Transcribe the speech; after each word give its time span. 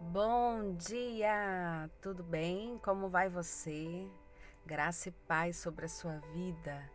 Bom 0.00 0.76
dia! 0.76 1.88
Tudo 2.00 2.22
bem? 2.22 2.78
Como 2.82 3.10
vai 3.10 3.28
você? 3.28 4.08
Graça 4.64 5.10
e 5.10 5.12
paz 5.12 5.58
sobre 5.58 5.84
a 5.84 5.88
sua 5.90 6.16
vida. 6.32 6.90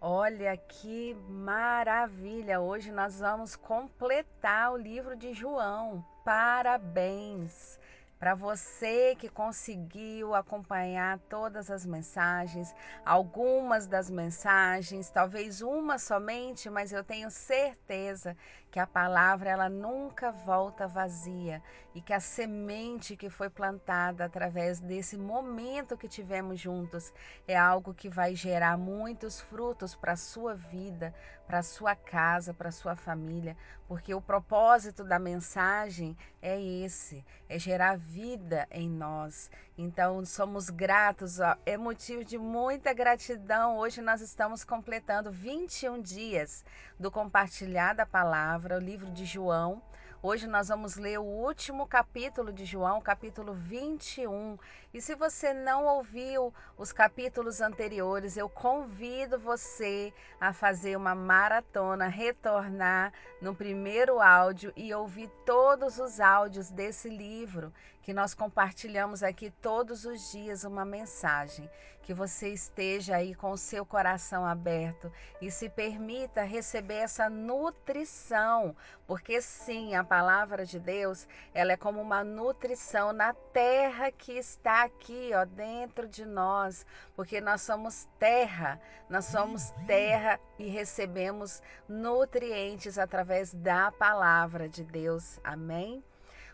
Olha 0.00 0.56
que 0.56 1.14
maravilha! 1.28 2.58
Hoje 2.58 2.90
nós 2.90 3.20
vamos 3.20 3.56
completar 3.56 4.72
o 4.72 4.78
livro 4.78 5.14
de 5.16 5.34
João. 5.34 6.02
Parabéns! 6.24 7.78
Para 8.20 8.34
você 8.34 9.16
que 9.18 9.30
conseguiu 9.30 10.34
acompanhar 10.34 11.18
todas 11.20 11.70
as 11.70 11.86
mensagens, 11.86 12.74
algumas 13.02 13.86
das 13.86 14.10
mensagens, 14.10 15.08
talvez 15.08 15.62
uma 15.62 15.98
somente, 15.98 16.68
mas 16.68 16.92
eu 16.92 17.02
tenho 17.02 17.30
certeza 17.30 18.36
que 18.70 18.78
a 18.78 18.86
palavra 18.86 19.48
ela 19.48 19.70
nunca 19.70 20.30
volta 20.30 20.86
vazia 20.86 21.62
e 21.94 22.02
que 22.02 22.12
a 22.12 22.20
semente 22.20 23.16
que 23.16 23.30
foi 23.30 23.48
plantada 23.48 24.26
através 24.26 24.80
desse 24.80 25.16
momento 25.16 25.96
que 25.96 26.06
tivemos 26.06 26.60
juntos 26.60 27.10
é 27.48 27.56
algo 27.56 27.94
que 27.94 28.10
vai 28.10 28.34
gerar 28.34 28.76
muitos 28.76 29.40
frutos 29.40 29.94
para 29.96 30.12
a 30.12 30.16
sua 30.16 30.54
vida, 30.54 31.14
para 31.50 31.64
sua 31.64 31.96
casa, 31.96 32.54
para 32.54 32.70
sua 32.70 32.94
família, 32.94 33.56
porque 33.88 34.14
o 34.14 34.20
propósito 34.20 35.02
da 35.02 35.18
mensagem 35.18 36.16
é 36.40 36.62
esse, 36.62 37.24
é 37.48 37.58
gerar 37.58 37.98
vida 37.98 38.68
em 38.70 38.88
nós. 38.88 39.50
Então 39.76 40.24
somos 40.24 40.70
gratos, 40.70 41.40
ó, 41.40 41.56
é 41.66 41.76
motivo 41.76 42.24
de 42.24 42.38
muita 42.38 42.92
gratidão. 42.92 43.78
Hoje 43.78 44.00
nós 44.00 44.20
estamos 44.20 44.62
completando 44.62 45.32
21 45.32 46.00
dias 46.00 46.64
do 46.96 47.10
compartilhar 47.10 47.94
da 47.94 48.06
palavra, 48.06 48.76
o 48.76 48.80
livro 48.80 49.10
de 49.10 49.24
João. 49.24 49.82
Hoje 50.22 50.46
nós 50.46 50.68
vamos 50.68 50.96
ler 50.96 51.18
o 51.18 51.24
último 51.24 51.86
capítulo 51.86 52.52
de 52.52 52.66
João, 52.66 53.00
capítulo 53.00 53.54
21. 53.54 54.58
E 54.92 55.00
se 55.00 55.14
você 55.14 55.54
não 55.54 55.86
ouviu 55.86 56.52
os 56.76 56.92
capítulos 56.92 57.62
anteriores, 57.62 58.36
eu 58.36 58.46
convido 58.46 59.38
você 59.38 60.12
a 60.38 60.52
fazer 60.52 60.94
uma 60.94 61.14
maratona, 61.14 62.06
retornar 62.06 63.14
no 63.40 63.54
primeiro 63.54 64.20
áudio 64.20 64.74
e 64.76 64.92
ouvir 64.92 65.30
todos 65.46 65.98
os 65.98 66.20
áudios 66.20 66.68
desse 66.68 67.08
livro 67.08 67.72
que 68.02 68.14
nós 68.14 68.34
compartilhamos 68.34 69.22
aqui 69.22 69.50
todos 69.50 70.04
os 70.04 70.30
dias 70.32 70.64
uma 70.64 70.84
mensagem. 70.84 71.70
Que 72.02 72.14
você 72.14 72.48
esteja 72.48 73.16
aí 73.16 73.34
com 73.34 73.52
o 73.52 73.58
seu 73.58 73.84
coração 73.84 74.44
aberto 74.44 75.12
e 75.40 75.50
se 75.50 75.68
permita 75.68 76.42
receber 76.42 76.94
essa 76.94 77.28
nutrição, 77.28 78.74
porque 79.06 79.40
sim, 79.40 79.94
a 79.94 80.02
palavra 80.02 80.64
de 80.64 80.80
Deus, 80.80 81.28
ela 81.54 81.72
é 81.72 81.76
como 81.76 82.00
uma 82.00 82.24
nutrição 82.24 83.12
na 83.12 83.32
terra 83.32 84.10
que 84.10 84.32
está 84.32 84.82
aqui, 84.82 85.30
ó, 85.34 85.44
dentro 85.44 86.08
de 86.08 86.24
nós, 86.24 86.84
porque 87.14 87.40
nós 87.40 87.60
somos 87.60 88.08
terra, 88.18 88.80
nós 89.08 89.26
somos 89.26 89.70
terra 89.86 90.40
e 90.58 90.66
recebemos 90.68 91.62
nutrientes 91.88 92.98
através 92.98 93.54
da 93.54 93.92
palavra 93.92 94.68
de 94.68 94.82
Deus. 94.82 95.38
Amém? 95.44 96.02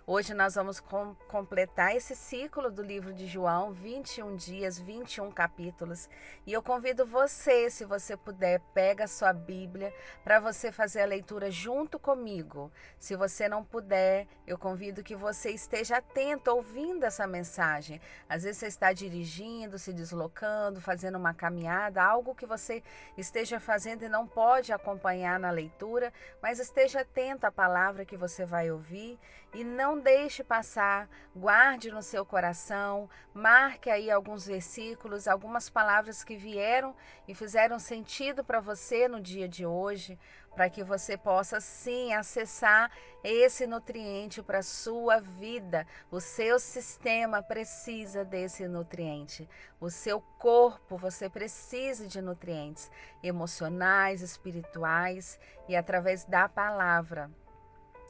Hoje 0.08 0.34
nós 0.34 0.54
vamos 0.54 0.78
com, 0.78 1.16
completar 1.26 1.96
esse 1.96 2.14
ciclo 2.14 2.70
do 2.70 2.80
livro 2.80 3.12
de 3.12 3.26
João, 3.26 3.72
21 3.72 4.36
dias, 4.36 4.78
21 4.78 5.32
capítulos. 5.32 6.08
E 6.46 6.52
eu 6.52 6.62
convido 6.62 7.04
você, 7.04 7.68
se 7.68 7.84
você 7.84 8.16
puder, 8.16 8.60
pega 8.72 9.02
a 9.02 9.08
sua 9.08 9.32
Bíblia 9.32 9.92
para 10.22 10.38
você 10.38 10.70
fazer 10.70 11.00
a 11.00 11.06
leitura 11.06 11.50
junto 11.50 11.98
comigo. 11.98 12.70
Se 13.00 13.16
você 13.16 13.48
não 13.48 13.64
puder, 13.64 14.28
eu 14.46 14.56
convido 14.56 15.02
que 15.02 15.16
você 15.16 15.50
esteja 15.50 15.96
atento 15.96 16.52
ouvindo 16.52 17.02
essa 17.02 17.26
mensagem. 17.26 18.00
Às 18.28 18.44
vezes 18.44 18.58
você 18.58 18.66
está 18.68 18.92
dirigindo, 18.92 19.76
se 19.76 19.92
deslocando, 19.92 20.80
fazendo 20.80 21.18
uma 21.18 21.34
caminhada, 21.34 22.00
algo 22.00 22.32
que 22.32 22.46
você 22.46 22.80
esteja 23.18 23.58
fazendo 23.58 24.04
e 24.04 24.08
não 24.08 24.24
pode 24.24 24.72
acompanhar 24.72 25.40
na 25.40 25.50
leitura, 25.50 26.12
mas 26.40 26.60
esteja 26.60 27.00
atento 27.00 27.44
à 27.44 27.50
palavra 27.50 28.04
que 28.04 28.16
você 28.16 28.44
vai 28.44 28.70
ouvir 28.70 29.18
e 29.56 29.64
não 29.64 29.98
deixe 29.98 30.44
passar, 30.44 31.08
guarde 31.34 31.90
no 31.90 32.02
seu 32.02 32.26
coração, 32.26 33.08
marque 33.32 33.88
aí 33.88 34.10
alguns 34.10 34.46
versículos, 34.46 35.26
algumas 35.26 35.70
palavras 35.70 36.22
que 36.22 36.36
vieram 36.36 36.94
e 37.26 37.34
fizeram 37.34 37.78
sentido 37.78 38.44
para 38.44 38.60
você 38.60 39.08
no 39.08 39.18
dia 39.18 39.48
de 39.48 39.64
hoje, 39.64 40.18
para 40.54 40.68
que 40.68 40.84
você 40.84 41.16
possa 41.16 41.58
sim 41.58 42.12
acessar 42.12 42.92
esse 43.24 43.66
nutriente 43.66 44.42
para 44.42 44.62
sua 44.62 45.20
vida. 45.20 45.86
O 46.10 46.20
seu 46.20 46.58
sistema 46.58 47.42
precisa 47.42 48.26
desse 48.26 48.68
nutriente. 48.68 49.48
O 49.80 49.88
seu 49.88 50.20
corpo, 50.20 50.98
você 50.98 51.30
precisa 51.30 52.06
de 52.06 52.20
nutrientes 52.20 52.90
emocionais, 53.22 54.20
espirituais 54.20 55.40
e 55.66 55.74
através 55.74 56.26
da 56.26 56.46
palavra 56.46 57.30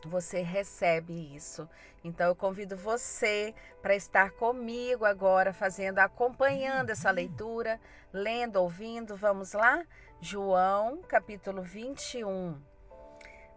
você 0.06 0.41
recebe 0.41 1.34
isso. 1.34 1.69
Então 2.03 2.28
eu 2.28 2.37
convido 2.37 2.77
você 2.77 3.55
para 3.83 3.94
estar 3.94 4.31
comigo 4.33 5.05
agora, 5.05 5.53
fazendo, 5.53 5.99
acompanhando 5.99 6.91
essa 6.91 7.11
leitura, 7.11 7.81
lendo, 8.12 8.56
ouvindo. 8.56 9.17
Vamos 9.17 9.53
lá? 9.53 9.84
João, 10.21 11.03
capítulo 11.03 11.62
21. 11.62 12.61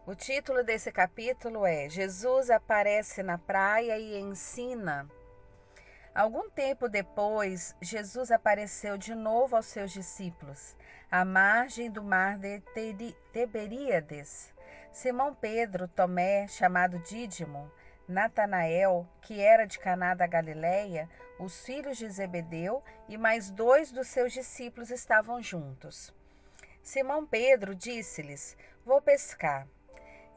O 0.05 0.15
título 0.15 0.63
desse 0.63 0.91
capítulo 0.91 1.65
é 1.65 1.87
Jesus 1.87 2.49
aparece 2.49 3.21
na 3.21 3.37
praia 3.37 3.97
e 3.97 4.19
ensina. 4.19 5.07
Algum 6.15 6.49
tempo 6.49 6.89
depois, 6.89 7.75
Jesus 7.79 8.31
apareceu 8.31 8.97
de 8.97 9.13
novo 9.13 9.55
aos 9.55 9.67
seus 9.67 9.91
discípulos, 9.91 10.75
à 11.11 11.23
margem 11.23 11.91
do 11.91 12.03
mar 12.03 12.39
de 12.39 12.59
Tiberíades. 13.31 14.51
Simão 14.91 15.33
Pedro, 15.33 15.87
Tomé, 15.87 16.47
chamado 16.47 16.99
Dídimo, 16.99 17.71
Natanael, 18.07 19.07
que 19.21 19.39
era 19.39 19.65
de 19.65 19.77
Caná 19.77 20.13
da 20.13 20.25
Galileia, 20.25 21.07
os 21.39 21.63
filhos 21.63 21.97
de 21.97 22.09
Zebedeu 22.09 22.83
e 23.07 23.17
mais 23.17 23.51
dois 23.51 23.91
dos 23.91 24.07
seus 24.07 24.33
discípulos 24.33 24.89
estavam 24.89 25.41
juntos. 25.41 26.13
Simão 26.81 27.25
Pedro 27.25 27.75
disse-lhes: 27.75 28.57
Vou 28.83 28.99
pescar. 28.99 29.67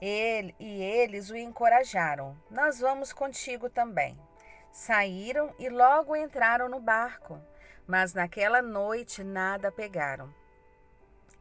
Ele 0.01 0.55
e 0.61 0.83
eles 0.83 1.31
o 1.31 1.37
encorajaram: 1.37 2.37
Nós 2.51 2.79
vamos 2.79 3.13
contigo 3.13 3.71
também. 3.71 4.19
Saíram 4.71 5.55
e 5.59 5.69
logo 5.69 6.15
entraram 6.15 6.69
no 6.69 6.79
barco, 6.79 7.41
mas 7.87 8.13
naquela 8.13 8.61
noite 8.61 9.25
nada 9.25 9.73
pegaram. 9.73 10.33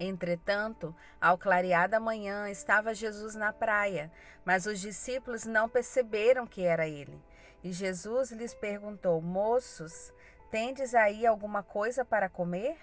Entretanto, 0.04 0.96
ao 1.22 1.38
clarear 1.38 1.88
da 1.88 2.00
manhã, 2.00 2.50
estava 2.50 2.92
Jesus 2.92 3.36
na 3.36 3.54
praia, 3.54 4.12
mas 4.44 4.66
os 4.66 4.80
discípulos 4.80 5.46
não 5.46 5.70
perceberam 5.70 6.48
que 6.48 6.64
era 6.64 6.88
ele. 6.88 7.22
E 7.64 7.72
Jesus 7.72 8.32
lhes 8.32 8.52
perguntou: 8.52 9.22
Moços, 9.22 10.12
tendes 10.50 10.96
aí 10.96 11.24
alguma 11.28 11.62
coisa 11.62 12.04
para 12.04 12.28
comer? 12.28 12.80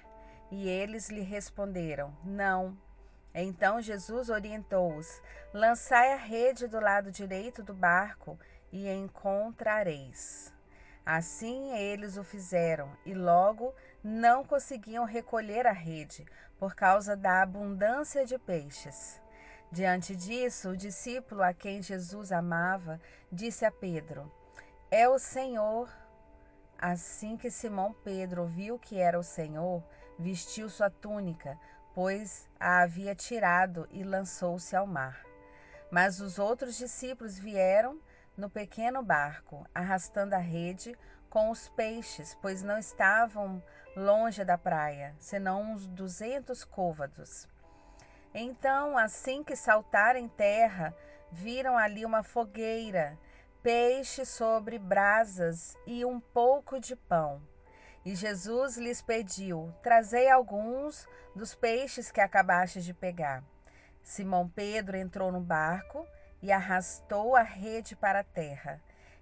E 0.48 0.68
eles 0.68 1.10
lhe 1.10 1.22
responderam: 1.22 2.16
Não. 2.22 2.78
Então 3.34 3.82
Jesus 3.82 4.30
orientou-os: 4.30 5.20
Lançai 5.52 6.12
a 6.12 6.16
rede 6.16 6.68
do 6.68 6.78
lado 6.78 7.10
direito 7.10 7.64
do 7.64 7.74
barco 7.74 8.38
e 8.70 8.88
encontrareis. 8.88 10.54
Assim 11.10 11.72
eles 11.72 12.19
o 12.19 12.22
fizeram, 12.22 12.94
e 13.02 13.14
logo 13.14 13.74
não 14.04 14.44
conseguiam 14.44 15.06
recolher 15.06 15.66
a 15.66 15.72
rede, 15.72 16.26
por 16.58 16.74
causa 16.74 17.16
da 17.16 17.41
abundância 17.41 18.26
de 18.26 18.38
peixes. 18.38 19.19
Diante 19.72 20.14
disso, 20.14 20.69
o 20.69 20.76
discípulo 20.76 21.42
a 21.42 21.54
quem 21.54 21.80
Jesus 21.80 22.30
amava 22.30 23.00
disse 23.32 23.64
a 23.64 23.72
Pedro: 23.72 24.30
É 24.90 25.08
o 25.08 25.19
Senhor. 25.19 25.88
Assim 26.78 27.38
que 27.38 27.50
Simão 27.50 27.94
Pedro 28.05 28.44
viu 28.44 28.78
que 28.78 28.99
era 28.99 29.19
o 29.19 29.25
Senhor, 29.25 29.82
vestiu 30.19 30.69
sua 30.69 30.90
túnica, 30.90 31.58
pois 31.94 32.46
a 32.60 32.82
havia 32.82 33.14
tirado 33.14 33.88
e 33.90 34.05
lançou-se 34.05 34.76
ao 34.76 34.87
mar. 34.87 35.25
Mas 35.90 36.20
os 36.20 36.38
outros 36.38 36.76
discípulos 36.76 37.38
vieram 37.38 37.99
no 38.38 38.49
pequeno 38.49 39.02
barco, 39.02 39.67
arrastando 39.75 40.37
a 40.37 40.38
rede 40.38 40.96
com 41.29 41.50
os 41.50 41.69
peixes, 41.70 42.38
pois 42.40 42.62
não 42.62 42.79
estavam 42.79 43.61
longe 43.96 44.44
da 44.44 44.56
praia, 44.56 45.12
senão 45.19 45.73
uns 45.73 45.88
duzentos 45.88 46.64
côvados. 46.64 47.49
Então, 48.32 48.96
assim 48.96 49.43
que 49.43 49.56
saltaram 49.56 50.20
em 50.20 50.29
terra, 50.29 50.94
viram 51.32 51.76
ali 51.76 52.05
uma 52.05 52.23
fogueira, 52.23 53.19
peixe 53.61 54.25
sobre 54.25 54.79
brasas 54.79 55.76
e 55.84 56.05
um 56.05 56.20
pouco 56.20 56.79
de 56.79 56.94
pão. 56.94 57.43
E 58.05 58.14
Jesus 58.14 58.76
lhes 58.76 59.02
pediu: 59.02 59.75
Trazei 59.82 60.31
alguns 60.31 61.08
dos 61.34 61.56
peixes 61.56 62.12
que 62.12 62.20
acabaste 62.20 62.81
de 62.81 62.94
pegar. 62.94 63.43
Simão 64.00 64.49
Pedro 64.49 64.96
entrou 64.96 65.32
no 65.32 65.41
barco 65.41 66.06
e 66.43 66.52
arrastou 66.52 67.37
a 67.37 67.43
rede 67.43 67.96
para 67.96 68.20
a 68.20 68.25
terra 68.25 68.81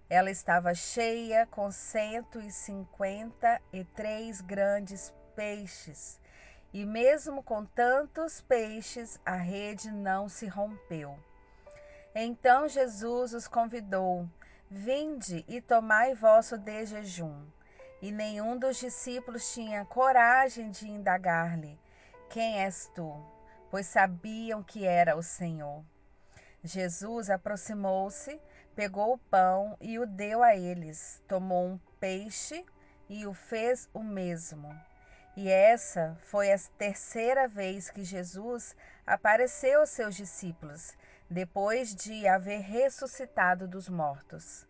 Ela 0.08 0.30
estava 0.30 0.72
cheia 0.72 1.46
com 1.46 1.70
cento 1.70 2.40
e 2.40 2.50
cinquenta 2.50 3.60
e 3.72 3.84
três 3.84 4.40
grandes 4.40 5.12
peixes. 5.34 6.20
E 6.72 6.84
mesmo 6.84 7.42
com 7.42 7.64
tantos 7.64 8.40
peixes, 8.40 9.18
a 9.24 9.34
rede 9.34 9.90
não 9.90 10.28
se 10.28 10.46
rompeu. 10.46 11.18
Então 12.14 12.68
Jesus 12.68 13.34
os 13.34 13.48
convidou: 13.48 14.28
Vinde 14.70 15.44
e 15.48 15.60
tomai 15.60 16.14
vosso 16.14 16.56
de 16.56 16.86
jejum. 16.86 17.44
E 18.00 18.12
nenhum 18.12 18.56
dos 18.56 18.76
discípulos 18.78 19.52
tinha 19.52 19.84
coragem 19.86 20.70
de 20.70 20.88
indagar-lhe: 20.88 21.80
Quem 22.30 22.60
és 22.60 22.88
tu? 22.94 23.12
Pois 23.70 23.86
sabiam 23.86 24.62
que 24.62 24.84
era 24.84 25.16
o 25.16 25.22
Senhor. 25.22 25.82
Jesus 26.66 27.30
aproximou-se, 27.30 28.40
pegou 28.74 29.14
o 29.14 29.18
pão 29.18 29.76
e 29.80 29.98
o 29.98 30.06
deu 30.06 30.42
a 30.42 30.56
eles, 30.56 31.22
tomou 31.28 31.64
um 31.66 31.78
peixe 32.00 32.66
e 33.08 33.26
o 33.26 33.32
fez 33.32 33.88
o 33.94 34.02
mesmo. 34.02 34.74
E 35.36 35.48
essa 35.48 36.16
foi 36.22 36.52
a 36.52 36.58
terceira 36.76 37.46
vez 37.46 37.90
que 37.90 38.02
Jesus 38.02 38.74
apareceu 39.06 39.80
aos 39.80 39.90
seus 39.90 40.16
discípulos, 40.16 40.96
depois 41.28 41.94
de 41.94 42.26
haver 42.26 42.60
ressuscitado 42.60 43.68
dos 43.68 43.88
mortos. 43.88 44.66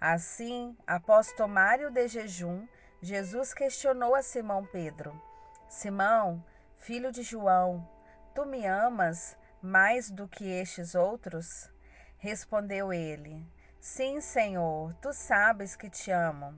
Assim, 0.00 0.76
após 0.86 1.32
tomar 1.32 1.80
o 1.80 1.90
de 1.90 2.08
jejum, 2.08 2.66
Jesus 3.02 3.52
questionou 3.52 4.14
a 4.14 4.22
Simão 4.22 4.64
Pedro: 4.64 5.20
Simão, 5.68 6.44
filho 6.78 7.10
de 7.10 7.22
João, 7.22 7.86
tu 8.34 8.46
me 8.46 8.66
amas 8.66 9.36
mais 9.64 10.10
do 10.10 10.28
que 10.28 10.44
estes 10.44 10.94
outros? 10.94 11.70
Respondeu 12.18 12.92
ele: 12.92 13.42
Sim, 13.80 14.20
Senhor, 14.20 14.94
tu 15.00 15.10
sabes 15.10 15.74
que 15.74 15.88
te 15.88 16.10
amo. 16.10 16.54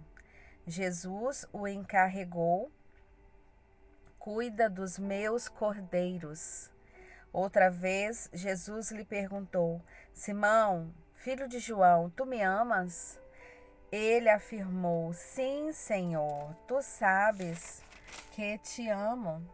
Jesus 0.66 1.46
o 1.52 1.68
encarregou: 1.68 2.68
Cuida 4.18 4.68
dos 4.68 4.98
meus 4.98 5.48
cordeiros. 5.48 6.68
Outra 7.32 7.70
vez, 7.70 8.28
Jesus 8.32 8.90
lhe 8.90 9.04
perguntou: 9.04 9.80
Simão, 10.12 10.92
filho 11.14 11.48
de 11.48 11.60
João, 11.60 12.10
tu 12.10 12.26
me 12.26 12.42
amas? 12.42 13.20
Ele 13.92 14.28
afirmou: 14.28 15.12
Sim, 15.12 15.72
Senhor, 15.72 16.52
tu 16.66 16.82
sabes 16.82 17.84
que 18.32 18.58
te 18.58 18.88
amo. 18.88 19.48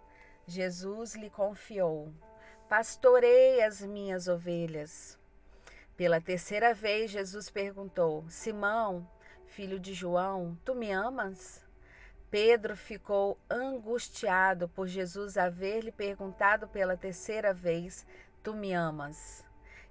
Jesus 0.46 1.14
lhe 1.14 1.28
confiou: 1.28 2.10
Pastorei 2.72 3.62
as 3.62 3.82
minhas 3.82 4.28
ovelhas. 4.28 5.19
Pela 5.94 6.22
terceira 6.22 6.72
vez, 6.72 7.10
Jesus 7.10 7.50
perguntou: 7.50 8.24
Simão, 8.30 9.06
filho 9.44 9.78
de 9.78 9.92
João, 9.92 10.58
tu 10.64 10.74
me 10.74 10.90
amas? 10.90 11.62
Pedro 12.30 12.74
ficou 12.74 13.36
angustiado 13.50 14.70
por 14.70 14.88
Jesus 14.88 15.36
haver 15.36 15.84
lhe 15.84 15.92
perguntado 15.92 16.66
pela 16.66 16.96
terceira 16.96 17.52
vez: 17.52 18.06
Tu 18.42 18.54
me 18.54 18.72
amas? 18.72 19.44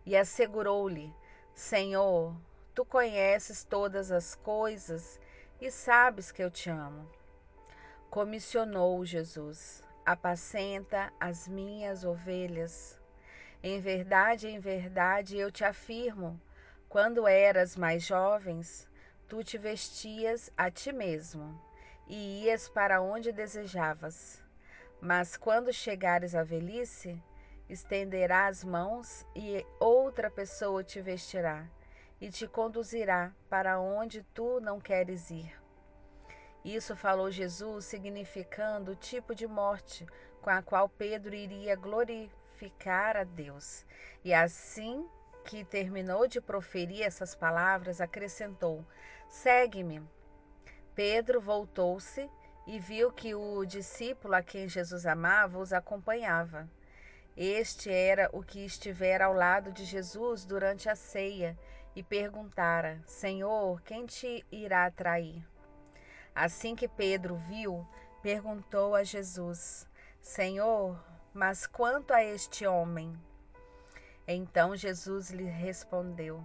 E 0.03 0.17
assegurou-lhe: 0.17 1.13
Senhor, 1.53 2.35
tu 2.73 2.83
conheces 2.83 3.63
todas 3.63 4.11
as 4.11 4.33
coisas 4.33 5.19
e 5.61 5.69
sabes 5.69 6.31
que 6.31 6.41
eu 6.41 6.49
te 6.49 6.71
amo. 6.71 7.07
Comissionou 8.09 9.05
Jesus: 9.05 9.83
Apacenta 10.05 11.13
as 11.19 11.47
minhas 11.47 12.03
ovelhas. 12.03 12.99
Em 13.61 13.79
verdade, 13.79 14.47
em 14.47 14.59
verdade, 14.59 15.37
eu 15.37 15.51
te 15.51 15.63
afirmo: 15.63 16.41
quando 16.89 17.27
eras 17.27 17.77
mais 17.77 18.03
jovens, 18.03 18.89
tu 19.27 19.43
te 19.43 19.59
vestias 19.59 20.51
a 20.57 20.71
ti 20.71 20.91
mesmo 20.91 21.61
e 22.07 22.45
ias 22.45 22.67
para 22.67 22.99
onde 22.99 23.31
desejavas. 23.31 24.43
Mas 24.99 25.37
quando 25.37 25.71
chegares 25.71 26.33
à 26.33 26.43
velhice, 26.43 27.23
estenderás 27.69 28.57
as 28.57 28.63
mãos 28.63 29.25
e 29.35 29.63
outra 29.79 30.31
pessoa 30.31 30.83
te 30.83 30.99
vestirá 30.99 31.65
e 32.19 32.29
te 32.29 32.47
conduzirá 32.47 33.31
para 33.47 33.79
onde 33.79 34.23
tu 34.33 34.59
não 34.59 34.79
queres 34.79 35.29
ir. 35.29 35.60
Isso 36.63 36.95
falou 36.95 37.31
Jesus, 37.31 37.85
significando 37.85 38.91
o 38.91 38.95
tipo 38.95 39.33
de 39.33 39.47
morte 39.47 40.05
com 40.41 40.49
a 40.49 40.61
qual 40.61 40.87
Pedro 40.87 41.33
iria 41.33 41.75
glorificar 41.75 43.17
a 43.17 43.23
Deus. 43.23 43.85
E 44.23 44.33
assim 44.33 45.07
que 45.45 45.63
terminou 45.63 46.27
de 46.27 46.39
proferir 46.39 47.01
essas 47.01 47.33
palavras, 47.33 47.99
acrescentou: 47.99 48.85
Segue-me. 49.27 50.03
Pedro 50.93 51.41
voltou-se 51.41 52.29
e 52.67 52.79
viu 52.79 53.11
que 53.11 53.33
o 53.33 53.65
discípulo 53.65 54.35
a 54.35 54.43
quem 54.43 54.67
Jesus 54.67 55.05
amava 55.05 55.57
os 55.57 55.73
acompanhava. 55.73 56.69
Este 57.35 57.89
era 57.91 58.29
o 58.33 58.43
que 58.43 58.63
estivera 58.63 59.25
ao 59.25 59.33
lado 59.33 59.71
de 59.71 59.83
Jesus 59.85 60.45
durante 60.45 60.89
a 60.89 60.95
ceia 60.95 61.57
e 61.95 62.03
perguntara: 62.03 63.01
Senhor, 63.05 63.81
quem 63.81 64.05
te 64.05 64.45
irá 64.51 64.91
trair? 64.91 65.43
Assim 66.33 66.75
que 66.75 66.87
Pedro 66.87 67.35
viu, 67.35 67.85
perguntou 68.21 68.95
a 68.95 69.03
Jesus: 69.03 69.85
Senhor, 70.21 70.97
mas 71.33 71.67
quanto 71.67 72.13
a 72.13 72.23
este 72.23 72.65
homem? 72.65 73.13
Então 74.27 74.75
Jesus 74.75 75.29
lhe 75.29 75.43
respondeu: 75.43 76.41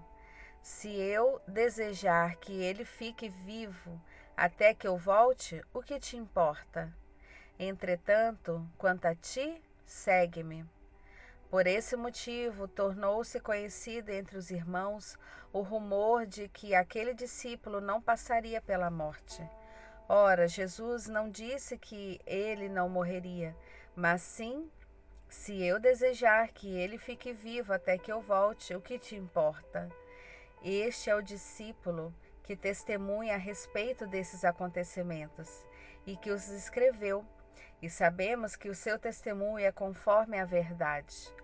Se 0.60 0.88
eu 0.88 1.40
desejar 1.46 2.36
que 2.36 2.52
ele 2.52 2.84
fique 2.84 3.28
vivo, 3.28 4.00
até 4.36 4.74
que 4.74 4.88
eu 4.88 4.96
volte, 4.96 5.62
o 5.72 5.82
que 5.82 6.00
te 6.00 6.16
importa? 6.16 6.92
Entretanto, 7.58 8.68
quanto 8.76 9.06
a 9.06 9.14
ti, 9.14 9.62
segue-me. 9.86 10.66
Por 11.48 11.66
esse 11.66 11.96
motivo, 11.96 12.66
tornou-se 12.66 13.38
conhecido 13.38 14.10
entre 14.10 14.36
os 14.36 14.50
irmãos 14.50 15.16
o 15.52 15.60
rumor 15.60 16.26
de 16.26 16.48
que 16.48 16.74
aquele 16.74 17.14
discípulo 17.14 17.80
não 17.80 18.02
passaria 18.02 18.60
pela 18.60 18.90
morte. 18.90 19.42
Ora, 20.08 20.46
Jesus 20.46 21.08
não 21.08 21.28
disse 21.28 21.76
que 21.76 22.20
ele 22.24 22.68
não 22.68 22.88
morreria, 22.88 23.56
mas 23.96 24.22
sim, 24.22 24.70
se 25.28 25.60
eu 25.64 25.80
desejar 25.80 26.48
que 26.52 26.68
ele 26.78 26.96
fique 26.96 27.32
vivo 27.32 27.72
até 27.72 27.98
que 27.98 28.12
eu 28.12 28.20
volte, 28.20 28.72
o 28.72 28.80
que 28.80 29.00
te 29.00 29.16
importa? 29.16 29.88
Este 30.62 31.10
é 31.10 31.14
o 31.16 31.22
discípulo 31.22 32.14
que 32.44 32.54
testemunha 32.54 33.34
a 33.34 33.38
respeito 33.38 34.06
desses 34.06 34.44
acontecimentos 34.44 35.66
e 36.06 36.16
que 36.16 36.30
os 36.30 36.48
escreveu, 36.50 37.26
e 37.82 37.90
sabemos 37.90 38.54
que 38.54 38.68
o 38.68 38.74
seu 38.76 39.00
testemunho 39.00 39.66
é 39.66 39.72
conforme 39.72 40.38
a 40.38 40.44
verdade. 40.44 41.34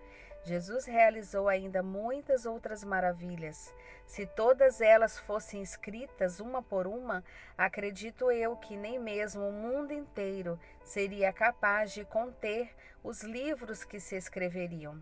Jesus 0.45 0.85
realizou 0.85 1.47
ainda 1.47 1.81
muitas 1.81 2.45
outras 2.45 2.83
maravilhas. 2.83 3.73
Se 4.05 4.25
todas 4.25 4.81
elas 4.81 5.17
fossem 5.17 5.61
escritas 5.61 6.39
uma 6.41 6.61
por 6.61 6.85
uma, 6.85 7.23
acredito 7.57 8.29
eu 8.29 8.55
que 8.57 8.75
nem 8.75 8.99
mesmo 8.99 9.47
o 9.47 9.53
mundo 9.53 9.93
inteiro 9.93 10.59
seria 10.83 11.31
capaz 11.31 11.93
de 11.93 12.03
conter 12.03 12.75
os 13.01 13.23
livros 13.23 13.85
que 13.85 13.99
se 13.99 14.15
escreveriam. 14.15 15.01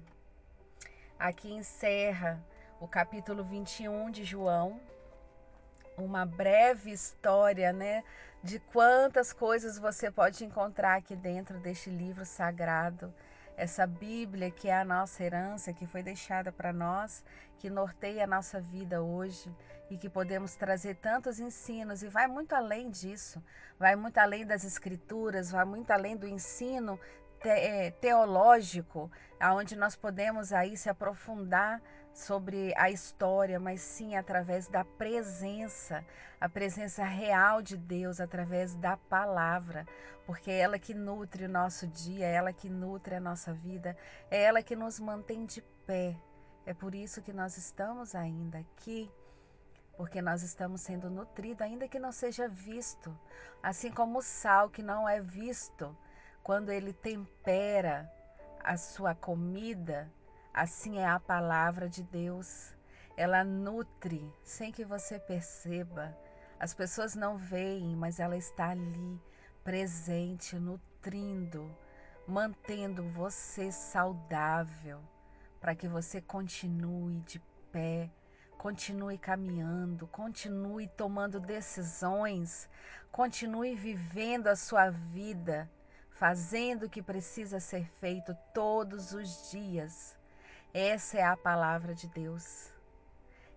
Aqui 1.18 1.52
encerra 1.52 2.44
o 2.80 2.88
capítulo 2.88 3.44
21 3.44 4.12
de 4.12 4.24
João, 4.24 4.80
uma 5.98 6.26
breve 6.26 6.92
história, 6.92 7.74
né, 7.74 8.04
de 8.44 8.60
quantas 8.60 9.34
coisas 9.34 9.78
você 9.78 10.10
pode 10.10 10.44
encontrar 10.44 10.98
aqui 10.98 11.16
dentro 11.16 11.60
deste 11.60 11.90
livro 11.90 12.26
sagrado, 12.26 13.14
essa 13.62 13.86
Bíblia 13.86 14.50
que 14.50 14.70
é 14.70 14.76
a 14.76 14.84
nossa 14.84 15.24
herança, 15.24 15.72
que 15.72 15.86
foi 15.86 16.02
deixada 16.02 16.52
para 16.52 16.74
nós, 16.74 17.24
que 17.60 17.70
norteia 17.70 18.24
a 18.24 18.28
nossa 18.28 18.60
vida 18.60 19.04
hoje 19.04 19.56
e 19.88 20.00
que 20.00 20.10
podemos 20.10 20.56
trazer 20.56 20.96
tantos 20.96 21.40
ensinos 21.40 22.02
e 22.02 22.08
vai 22.08 22.26
muito 22.26 22.54
além 22.54 22.90
disso, 22.90 23.40
vai 23.78 23.96
muito 23.96 24.18
além 24.18 24.48
das 24.48 24.64
escrituras, 24.64 25.52
vai 25.52 25.64
muito 25.64 25.92
além 25.92 26.18
do 26.18 26.28
ensino 26.28 27.00
é, 27.42 27.92
teológico, 27.92 29.12
aonde 29.40 29.76
nós 29.76 29.96
podemos 29.96 30.52
aí 30.52 30.76
se 30.76 30.90
aprofundar 30.90 31.80
sobre 32.14 32.74
a 32.78 32.90
história, 32.90 33.60
mas 33.60 33.82
sim 33.82 34.16
através 34.16 34.68
da 34.68 34.84
presença, 34.84 36.06
a 36.40 36.50
presença 36.50 37.04
real 37.04 37.62
de 37.62 37.78
Deus 37.78 38.20
através 38.20 38.76
da 38.76 38.98
palavra, 38.98 39.86
porque 40.26 40.52
é 40.52 40.60
ela 40.60 40.78
que 40.78 40.94
nutre 40.94 41.46
o 41.46 41.50
nosso 41.50 41.88
dia, 41.88 42.26
é 42.26 42.34
ela 42.34 42.54
que 42.54 42.70
nutre 42.70 43.16
a 43.16 43.20
nossa 43.20 43.54
vida, 43.54 43.98
é 44.30 44.44
ela 44.44 44.62
que 44.62 44.76
nos 44.76 45.00
mantém 45.00 45.46
de 45.46 45.62
pé. 45.86 46.16
É 46.66 46.74
por 46.74 46.94
isso 46.94 47.22
que 47.22 47.34
nós 47.34 47.58
estamos 47.58 48.14
ainda 48.14 48.60
aqui, 48.60 49.10
porque 49.98 50.22
nós 50.22 50.44
estamos 50.44 50.82
sendo 50.82 51.10
nutridos, 51.10 51.62
ainda 51.62 51.88
que 51.88 52.00
não 52.00 52.12
seja 52.12 52.48
visto, 52.48 53.18
assim 53.64 53.92
como 53.92 54.20
o 54.20 54.22
sal 54.22 54.70
que 54.70 54.84
não 54.84 55.08
é 55.08 55.20
visto, 55.20 55.96
quando 56.44 56.72
ele 56.72 56.94
tempera 56.94 58.12
a 58.64 58.78
sua 58.78 59.16
comida, 59.16 60.12
Assim 60.54 61.00
é 61.00 61.08
a 61.08 61.18
palavra 61.20 61.88
de 61.88 62.04
Deus. 62.04 62.76
ela 63.16 63.44
nutre 63.44 64.30
sem 64.44 64.72
que 64.72 64.84
você 64.84 65.18
perceba. 65.20 66.18
As 66.60 66.74
pessoas 66.74 67.16
não 67.16 67.38
veem, 67.38 67.96
mas 67.96 68.20
ela 68.20 68.36
está 68.36 68.70
ali, 68.70 69.22
presente, 69.64 70.58
nutrindo, 70.58 71.74
mantendo 72.28 73.04
você 73.12 73.72
saudável, 73.72 75.00
para 75.60 75.74
que 75.76 75.88
você 75.88 76.22
continue 76.22 77.20
de 77.22 77.40
pé, 77.72 78.10
continue 78.58 79.18
caminhando, 79.18 80.06
continue 80.08 80.88
tomando 80.88 81.40
decisões, 81.40 82.70
continue 83.12 83.76
vivendo 83.76 84.48
a 84.48 84.56
sua 84.56 84.90
vida, 84.90 85.70
fazendo 86.12 86.86
o 86.86 86.90
que 86.90 87.02
precisa 87.02 87.60
ser 87.60 87.86
feito 88.00 88.36
todos 88.54 89.14
os 89.14 89.50
dias. 89.50 90.20
Essa 90.74 91.18
é 91.18 91.24
a 91.24 91.36
palavra 91.36 91.94
de 91.94 92.08
Deus. 92.08 92.72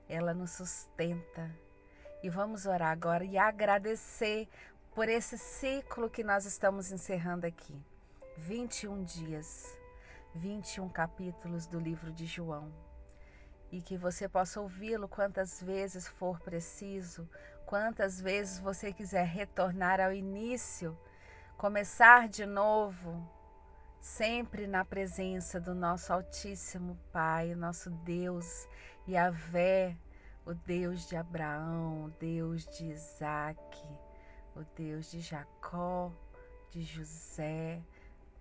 Ela 0.09 0.35
nos 0.35 0.51
sustenta. 0.51 1.49
E 2.25 2.29
vamos 2.29 2.67
orar 2.67 2.91
agora 2.91 3.25
e 3.25 3.39
agradecer 3.39 4.49
por 4.93 5.09
esse 5.09 5.39
ciclo 5.39 6.11
que 6.11 6.25
nós 6.25 6.45
estamos 6.45 6.91
encerrando 6.91 7.47
aqui. 7.47 7.81
21 8.39 9.05
dias, 9.05 9.79
21 10.35 10.89
capítulos 10.89 11.69
do 11.69 11.79
livro 11.79 12.11
de 12.11 12.27
João. 12.27 12.75
E 13.71 13.81
que 13.81 13.97
você 13.97 14.29
possa 14.29 14.61
ouvi-lo 14.61 15.07
quantas 15.07 15.63
vezes 15.63 16.09
for 16.09 16.41
preciso, 16.41 17.31
quantas 17.65 18.21
vezes 18.21 18.59
você 18.59 18.93
quiser 18.93 19.25
retornar 19.25 20.01
ao 20.01 20.13
início, 20.13 20.99
começar 21.57 22.29
de 22.29 22.45
novo, 22.45 23.25
sempre 24.05 24.67
na 24.67 24.85
presença 24.85 25.59
do 25.59 25.75
nosso 25.75 26.13
Altíssimo 26.13 26.95
Pai, 27.11 27.55
nosso 27.55 27.89
Deus, 27.89 28.69
Yahvé, 29.09 29.97
o 30.45 30.53
Deus 30.53 31.09
de 31.09 31.17
Abraão, 31.17 32.05
o 32.05 32.11
Deus 32.21 32.67
de 32.67 32.85
Isaac, 32.85 33.83
o 34.55 34.63
Deus 34.77 35.11
de 35.11 35.21
Jacó, 35.21 36.13
de 36.71 36.83
José, 36.83 37.83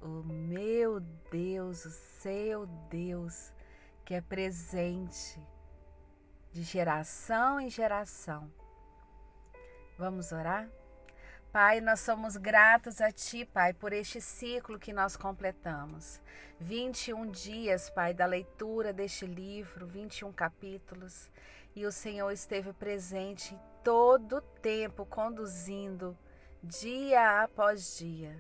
o 0.02 0.22
meu 0.22 1.00
Deus, 1.32 1.86
o 1.86 1.92
seu 1.92 2.68
Deus, 2.90 3.54
que 4.04 4.16
é 4.16 4.22
presente 4.22 5.40
de 6.52 6.62
geração 6.62 7.58
em 7.58 7.70
geração. 7.70 8.52
Vamos 9.98 10.34
orar? 10.34 10.68
Pai, 11.54 11.80
nós 11.80 12.00
somos 12.00 12.36
gratos 12.36 13.00
a 13.00 13.12
Ti, 13.12 13.46
Pai, 13.46 13.74
por 13.74 13.94
este 13.94 14.20
ciclo 14.20 14.80
que 14.80 14.92
nós 14.92 15.16
completamos. 15.16 16.20
21 16.60 17.30
dias, 17.30 17.92
Pai, 17.92 18.12
da 18.12 18.26
leitura 18.26 18.92
deste 18.92 19.28
livro, 19.28 19.86
21 19.86 20.34
capítulos, 20.34 21.30
e 21.76 21.86
o 21.86 21.92
Senhor 21.92 22.32
esteve 22.32 22.74
presente 22.74 23.56
todo 23.84 24.38
o 24.38 24.42
tempo, 24.42 25.06
conduzindo, 25.06 26.18
dia 26.64 27.44
após 27.44 28.00
dia 28.00 28.36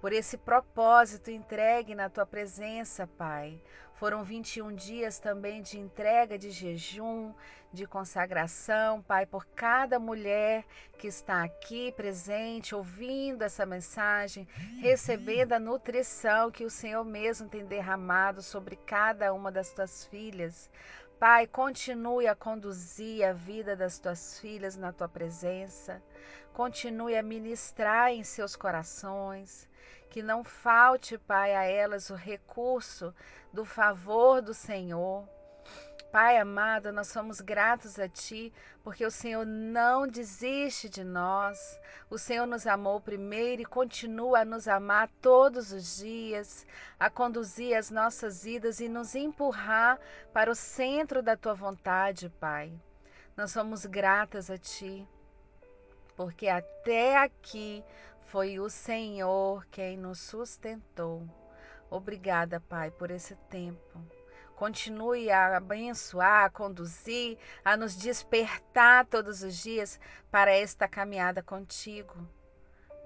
por 0.00 0.12
esse 0.12 0.36
propósito 0.36 1.30
entregue 1.30 1.94
na 1.94 2.08
tua 2.08 2.24
presença, 2.24 3.06
Pai. 3.06 3.60
Foram 3.94 4.22
21 4.22 4.76
dias 4.76 5.18
também 5.18 5.60
de 5.60 5.76
entrega 5.76 6.38
de 6.38 6.52
jejum, 6.52 7.34
de 7.72 7.84
consagração, 7.84 9.02
Pai, 9.02 9.26
por 9.26 9.44
cada 9.44 9.98
mulher 9.98 10.64
que 10.96 11.08
está 11.08 11.42
aqui 11.42 11.90
presente, 11.90 12.76
ouvindo 12.76 13.42
essa 13.42 13.66
mensagem, 13.66 14.46
recebendo 14.80 15.54
a 15.54 15.58
nutrição 15.58 16.48
que 16.52 16.64
o 16.64 16.70
Senhor 16.70 17.04
mesmo 17.04 17.48
tem 17.48 17.66
derramado 17.66 18.40
sobre 18.40 18.76
cada 18.76 19.34
uma 19.34 19.50
das 19.50 19.72
tuas 19.72 20.04
filhas. 20.04 20.70
Pai, 21.18 21.48
continue 21.48 22.28
a 22.28 22.36
conduzir 22.36 23.24
a 23.24 23.32
vida 23.32 23.74
das 23.74 23.98
tuas 23.98 24.38
filhas 24.38 24.76
na 24.76 24.92
tua 24.92 25.08
presença. 25.08 26.00
Continue 26.52 27.16
a 27.16 27.22
ministrar 27.22 28.12
em 28.12 28.22
seus 28.22 28.54
corações 28.54 29.67
que 30.08 30.22
não 30.22 30.42
falte, 30.42 31.18
Pai, 31.18 31.54
a 31.54 31.64
elas 31.64 32.10
o 32.10 32.14
recurso 32.14 33.14
do 33.52 33.64
favor 33.64 34.40
do 34.40 34.54
Senhor. 34.54 35.28
Pai 36.10 36.38
amado, 36.38 36.90
nós 36.90 37.08
somos 37.08 37.38
gratos 37.42 37.98
a 37.98 38.08
Ti, 38.08 38.50
porque 38.82 39.04
o 39.04 39.10
Senhor 39.10 39.44
não 39.44 40.08
desiste 40.08 40.88
de 40.88 41.04
nós. 41.04 41.78
O 42.08 42.16
Senhor 42.16 42.46
nos 42.46 42.66
amou 42.66 42.98
primeiro 42.98 43.60
e 43.60 43.66
continua 43.66 44.40
a 44.40 44.44
nos 44.44 44.66
amar 44.66 45.10
todos 45.20 45.70
os 45.70 45.98
dias, 45.98 46.66
a 46.98 47.10
conduzir 47.10 47.76
as 47.76 47.90
nossas 47.90 48.42
vidas 48.42 48.80
e 48.80 48.88
nos 48.88 49.14
empurrar 49.14 50.00
para 50.32 50.50
o 50.50 50.54
centro 50.54 51.22
da 51.22 51.36
Tua 51.36 51.52
vontade, 51.52 52.30
Pai. 52.40 52.72
Nós 53.36 53.50
somos 53.50 53.84
gratas 53.84 54.50
a 54.50 54.56
Ti, 54.56 55.06
porque 56.16 56.48
até 56.48 57.18
aqui 57.18 57.84
foi 58.28 58.58
o 58.60 58.68
Senhor 58.68 59.66
quem 59.70 59.96
nos 59.96 60.20
sustentou. 60.20 61.26
Obrigada, 61.90 62.60
Pai, 62.60 62.90
por 62.90 63.10
esse 63.10 63.34
tempo. 63.48 63.98
Continue 64.54 65.30
a 65.30 65.56
abençoar, 65.56 66.44
a 66.44 66.50
conduzir, 66.50 67.38
a 67.64 67.74
nos 67.74 67.96
despertar 67.96 69.06
todos 69.06 69.42
os 69.42 69.56
dias 69.56 69.98
para 70.30 70.50
esta 70.50 70.86
caminhada 70.86 71.42
contigo. 71.42 72.28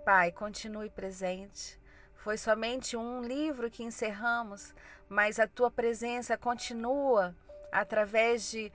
Pai, 0.04 0.32
continue 0.32 0.90
presente. 0.90 1.80
Foi 2.16 2.36
somente 2.36 2.96
um 2.96 3.22
livro 3.22 3.70
que 3.70 3.84
encerramos, 3.84 4.74
mas 5.08 5.38
a 5.38 5.46
tua 5.46 5.70
presença 5.70 6.36
continua 6.36 7.32
através 7.70 8.50
de 8.50 8.72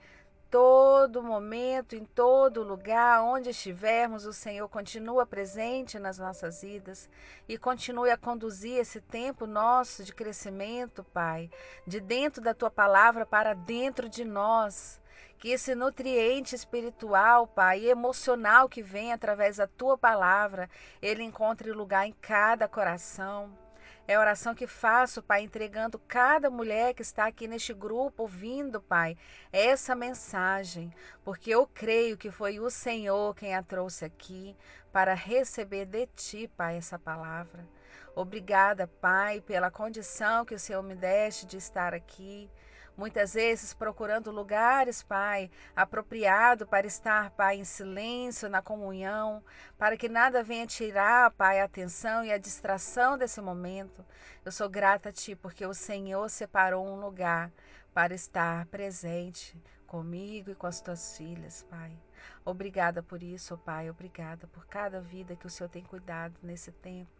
todo 0.50 1.22
momento, 1.22 1.94
em 1.94 2.04
todo 2.04 2.62
lugar, 2.62 3.22
onde 3.22 3.50
estivermos, 3.50 4.24
o 4.24 4.32
Senhor 4.32 4.68
continua 4.68 5.26
presente 5.26 5.98
nas 5.98 6.18
nossas 6.18 6.62
vidas 6.62 7.08
e 7.48 7.58
continue 7.58 8.10
a 8.10 8.16
conduzir 8.16 8.78
esse 8.78 9.00
tempo 9.00 9.46
nosso 9.46 10.02
de 10.02 10.14
crescimento, 10.14 11.04
Pai, 11.04 11.50
de 11.86 12.00
dentro 12.00 12.42
da 12.42 12.54
tua 12.54 12.70
palavra 12.70 13.26
para 13.26 13.54
dentro 13.54 14.08
de 14.08 14.24
nós. 14.24 15.00
Que 15.38 15.50
esse 15.50 15.74
nutriente 15.74 16.54
espiritual, 16.54 17.46
Pai, 17.46 17.80
e 17.80 17.90
emocional 17.90 18.68
que 18.68 18.82
vem 18.82 19.12
através 19.12 19.58
da 19.58 19.68
tua 19.68 19.96
palavra, 19.96 20.68
ele 21.00 21.22
encontre 21.22 21.70
lugar 21.70 22.06
em 22.06 22.12
cada 22.12 22.66
coração 22.66 23.67
é 24.08 24.14
a 24.14 24.20
oração 24.20 24.54
que 24.54 24.66
faço, 24.66 25.22
Pai, 25.22 25.42
entregando 25.42 25.98
cada 25.98 26.48
mulher 26.48 26.94
que 26.94 27.02
está 27.02 27.26
aqui 27.26 27.46
neste 27.46 27.74
grupo, 27.74 28.22
ouvindo, 28.22 28.80
Pai, 28.80 29.18
essa 29.52 29.94
mensagem, 29.94 30.90
porque 31.22 31.50
eu 31.50 31.66
creio 31.66 32.16
que 32.16 32.30
foi 32.30 32.58
o 32.58 32.70
Senhor 32.70 33.34
quem 33.34 33.54
a 33.54 33.62
trouxe 33.62 34.06
aqui 34.06 34.56
para 34.90 35.12
receber 35.12 35.84
de 35.84 36.06
Ti, 36.06 36.50
Pai, 36.56 36.78
essa 36.78 36.98
palavra. 36.98 37.68
Obrigada, 38.16 38.86
Pai, 38.86 39.42
pela 39.42 39.70
condição 39.70 40.46
que 40.46 40.54
o 40.54 40.58
Senhor 40.58 40.82
me 40.82 40.94
deste 40.94 41.44
de 41.44 41.58
estar 41.58 41.92
aqui 41.92 42.50
muitas 42.98 43.34
vezes 43.34 43.72
procurando 43.72 44.32
lugares, 44.32 45.04
Pai, 45.04 45.48
apropriado 45.74 46.66
para 46.66 46.86
estar, 46.86 47.30
Pai, 47.30 47.56
em 47.56 47.64
silêncio, 47.64 48.48
na 48.48 48.60
comunhão, 48.60 49.42
para 49.78 49.96
que 49.96 50.08
nada 50.08 50.42
venha 50.42 50.66
tirar, 50.66 51.30
Pai, 51.30 51.60
a 51.60 51.64
atenção 51.64 52.24
e 52.24 52.32
a 52.32 52.36
distração 52.36 53.16
desse 53.16 53.40
momento. 53.40 54.04
Eu 54.44 54.50
sou 54.50 54.68
grata 54.68 55.10
a 55.10 55.12
Ti 55.12 55.36
porque 55.36 55.64
o 55.64 55.72
Senhor 55.72 56.28
separou 56.28 56.84
um 56.84 57.00
lugar 57.00 57.52
para 57.94 58.14
estar 58.14 58.66
presente 58.66 59.56
comigo 59.86 60.50
e 60.50 60.54
com 60.56 60.66
as 60.66 60.80
tuas 60.80 61.16
filhas, 61.16 61.64
Pai. 61.70 61.96
Obrigada 62.44 63.00
por 63.00 63.22
isso, 63.22 63.56
Pai. 63.58 63.88
Obrigada 63.88 64.48
por 64.48 64.66
cada 64.66 65.00
vida 65.00 65.36
que 65.36 65.46
o 65.46 65.50
Senhor 65.50 65.70
tem 65.70 65.84
cuidado 65.84 66.34
nesse 66.42 66.72
tempo. 66.72 67.10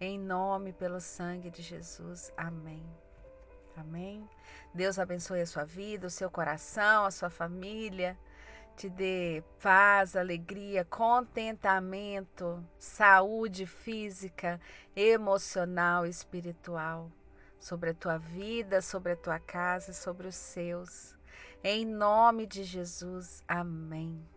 Em 0.00 0.18
nome 0.18 0.72
pelo 0.72 1.00
sangue 1.00 1.50
de 1.50 1.62
Jesus. 1.62 2.32
Amém. 2.36 3.05
Amém? 3.76 4.28
Deus 4.72 4.98
abençoe 4.98 5.40
a 5.40 5.46
sua 5.46 5.64
vida, 5.64 6.06
o 6.06 6.10
seu 6.10 6.30
coração, 6.30 7.04
a 7.04 7.10
sua 7.10 7.30
família. 7.30 8.18
Te 8.76 8.90
dê 8.90 9.42
paz, 9.62 10.16
alegria, 10.16 10.84
contentamento, 10.84 12.62
saúde 12.78 13.64
física, 13.64 14.60
emocional 14.94 16.06
e 16.06 16.10
espiritual 16.10 17.10
sobre 17.58 17.90
a 17.90 17.94
tua 17.94 18.18
vida, 18.18 18.82
sobre 18.82 19.12
a 19.12 19.16
tua 19.16 19.38
casa, 19.38 19.92
sobre 19.92 20.26
os 20.26 20.36
seus. 20.36 21.16
Em 21.64 21.86
nome 21.86 22.46
de 22.46 22.64
Jesus. 22.64 23.42
Amém. 23.48 24.35